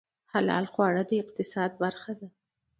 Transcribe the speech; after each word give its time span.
حلال 0.31 0.65
خواړه 0.73 1.03
د 1.09 1.11
اقتصاد 1.23 1.71
برخه 1.83 2.11
ده 2.19 2.27